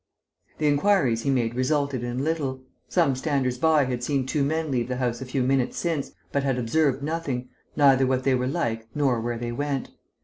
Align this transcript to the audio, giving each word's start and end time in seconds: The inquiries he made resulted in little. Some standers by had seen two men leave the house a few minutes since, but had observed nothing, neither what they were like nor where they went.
The 0.57 0.65
inquiries 0.65 1.21
he 1.21 1.29
made 1.29 1.53
resulted 1.53 2.03
in 2.03 2.23
little. 2.23 2.63
Some 2.89 3.13
standers 3.15 3.59
by 3.59 3.83
had 3.85 4.03
seen 4.03 4.25
two 4.25 4.43
men 4.43 4.71
leave 4.71 4.87
the 4.87 4.95
house 4.95 5.21
a 5.21 5.27
few 5.27 5.43
minutes 5.43 5.77
since, 5.77 6.11
but 6.31 6.41
had 6.41 6.57
observed 6.57 7.03
nothing, 7.03 7.49
neither 7.75 8.07
what 8.07 8.23
they 8.23 8.33
were 8.33 8.47
like 8.47 8.87
nor 8.95 9.21
where 9.21 9.37
they 9.37 9.51
went. 9.51 9.91